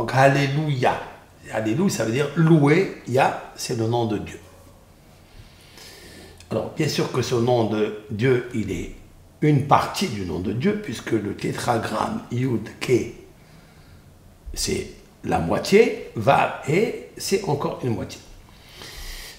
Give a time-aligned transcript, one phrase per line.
[0.00, 0.98] Donc Alléluia.
[1.52, 3.02] Alléluia, ça veut dire louer.
[3.06, 4.40] Ya, c'est le nom de Dieu.
[6.50, 8.94] Alors, bien sûr que ce nom de Dieu, il est
[9.42, 13.12] une partie du nom de Dieu, puisque le tétragramme Yud Ke,
[14.54, 14.86] c'est
[15.24, 18.22] la moitié, Va et c'est encore une moitié.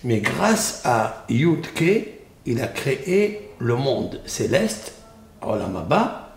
[0.04, 2.06] Mais grâce à Yud Ke,
[2.46, 4.94] il a créé le monde céleste,
[5.42, 6.36] Olamaba,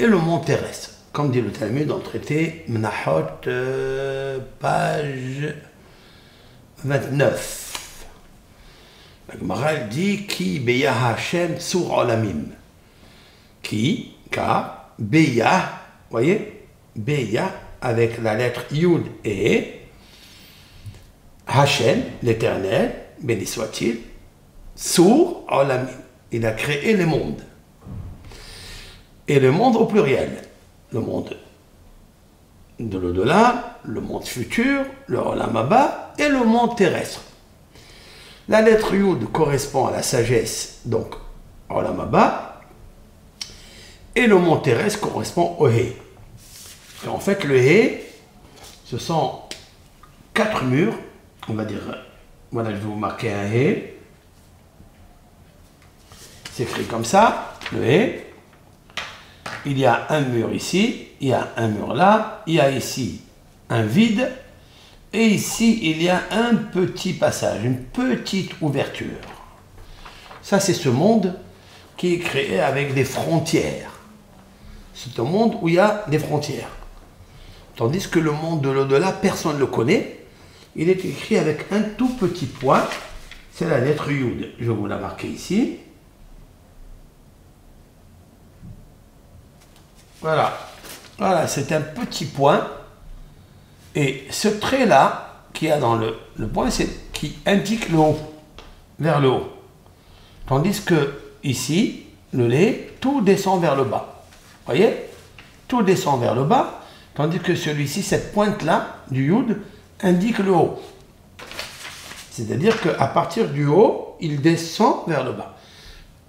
[0.00, 0.95] et le monde terrestre.
[1.16, 5.54] Comme dit le Talmud dans le traité Mnahot, euh, page
[6.84, 8.06] 29.
[9.30, 12.48] La Gemara dit Ki beya Hashem sur olamim.
[13.62, 19.86] Qui, car, beya, voyez, beya avec la lettre Yud et
[21.46, 24.00] Hashem, l'éternel, béni soit-il,
[24.74, 25.88] sur olamim.
[26.30, 27.40] Il a créé le monde.
[29.26, 30.45] Et le monde au pluriel.
[30.96, 31.36] Le monde
[32.80, 37.20] de l'au-delà, le monde futur, le olamaba et le monde terrestre.
[38.48, 41.14] La lettre Yud correspond à la sagesse, donc
[41.68, 42.62] Olamaba,
[44.14, 45.92] et le mont terrestre correspond au He.
[47.06, 48.00] En fait, le He,
[48.86, 49.42] ce sont
[50.32, 50.94] quatre murs,
[51.50, 51.82] on va dire,
[52.50, 53.96] voilà, je vais vous marquer un He.
[56.54, 58.25] C'est écrit comme ça, le He.
[59.66, 62.70] Il y a un mur ici, il y a un mur là, il y a
[62.70, 63.20] ici
[63.68, 64.30] un vide,
[65.12, 69.06] et ici, il y a un petit passage, une petite ouverture.
[70.42, 71.38] Ça, c'est ce monde
[71.96, 73.92] qui est créé avec des frontières.
[74.94, 76.68] C'est un monde où il y a des frontières.
[77.76, 80.20] Tandis que le monde de l'au-delà, personne ne le connaît.
[80.74, 82.86] Il est écrit avec un tout petit point.
[83.52, 84.52] C'est la lettre Yud.
[84.60, 85.78] Je vous la marquer ici.
[90.20, 90.58] Voilà.
[91.18, 92.66] Voilà, c'est un petit point
[93.96, 95.22] et ce trait-là,
[95.54, 96.14] qu'il y a dans le,
[96.52, 98.18] point, c'est qui indique le haut,
[98.98, 99.48] vers le haut.
[100.46, 102.04] Tandis que ici,
[102.34, 104.22] le lait, tout descend vers le bas.
[104.66, 104.94] Voyez?
[105.66, 106.82] Tout descend vers le bas,
[107.14, 109.62] tandis que celui-ci, cette pointe-là, du yud,
[110.02, 110.82] indique le haut.
[112.30, 115.55] C'est-à-dire qu'à partir du haut, il descend vers le bas.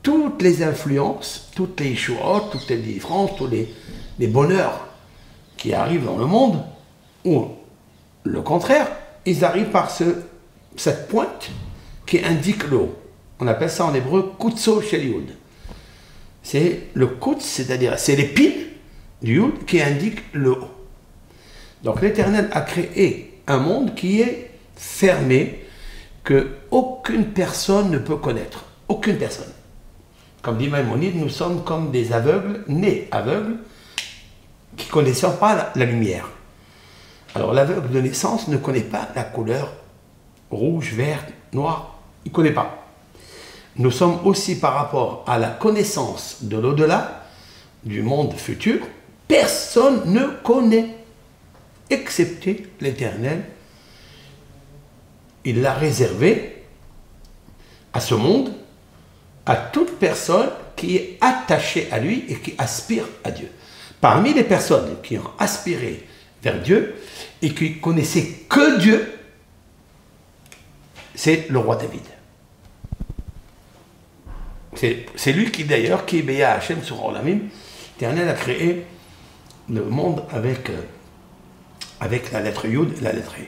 [0.07, 4.87] Toutes les influences, toutes les choix, toutes les différences, tous les, bonheurs
[5.57, 6.63] qui arrivent dans le monde,
[7.25, 7.47] ou
[8.23, 8.87] le contraire,
[9.25, 10.05] ils arrivent par ce,
[10.77, 11.49] cette pointe
[12.05, 12.95] qui indique le haut.
[13.41, 15.29] On appelle ça en hébreu kutso sheliud.
[16.41, 18.63] C'est le kutz, c'est-à-dire c'est l'épine
[19.21, 20.69] du yud qui indique le haut.
[21.83, 25.65] Donc l'Éternel a créé un monde qui est fermé,
[26.23, 28.63] que aucune personne ne peut connaître.
[28.87, 29.51] Aucune personne.
[30.47, 33.57] Comme dit Maïmonide, nous sommes comme des aveugles, nés aveugles,
[34.77, 36.29] qui ne connaissent pas la, lumière.
[37.35, 39.73] Alors l'aveugle de naissance ne connaît pas la couleur
[40.49, 41.99] rouge, vert, noir.
[42.23, 42.87] Il ne connaît pas.
[43.75, 47.25] Nous sommes aussi par rapport à la connaissance de l'au-delà,
[47.83, 48.79] du monde futur,
[49.27, 50.95] personne ne connaît,
[51.89, 53.43] excepté l'Éternel.
[55.43, 56.63] Il l'a réservé
[57.91, 58.53] à ce monde,
[59.47, 63.49] à toute personne qui est attachée à lui et qui aspire à Dieu.
[63.99, 66.05] Parmi les personnes qui ont aspiré
[66.43, 66.95] vers Dieu
[67.41, 69.19] et qui connaissaient que Dieu,
[71.15, 72.01] c'est le roi David.
[75.15, 77.39] C'est lui qui d'ailleurs, qui est Hachem sur Olamim,
[77.95, 78.85] l'Éternel a créé
[79.69, 80.81] le monde avec, euh,
[81.99, 83.45] avec la lettre Yud et la lettre E.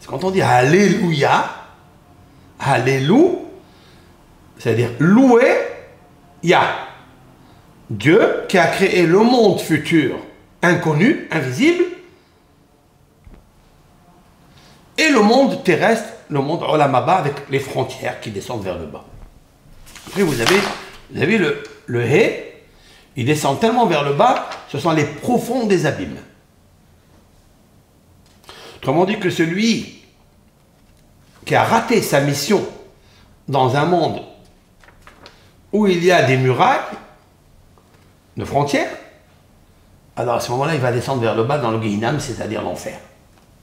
[0.00, 1.50] C'est quand on dit Alléluia,
[2.58, 3.47] Alléluia,
[4.58, 5.56] c'est-à-dire louer
[6.42, 6.88] Yah.
[7.90, 10.16] Dieu qui a créé le monde futur
[10.62, 11.84] inconnu, invisible,
[14.98, 19.04] et le monde terrestre, le monde Olamaba avec les frontières qui descendent vers le bas.
[20.08, 20.56] Après, vous avez,
[21.10, 22.04] vous le, le
[23.16, 26.18] il descend tellement vers le bas, ce sont les profonds des abîmes.
[28.76, 30.02] Autrement dit que celui
[31.44, 32.64] qui a raté sa mission
[33.48, 34.20] dans un monde
[35.72, 36.80] où il y a des murailles,
[38.36, 38.90] de frontières,
[40.16, 42.98] alors à ce moment-là, il va descendre vers le bas dans le Gehinam, c'est-à-dire l'enfer.